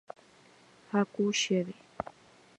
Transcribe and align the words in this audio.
Haku 0.91 1.25
chéve. 1.39 1.73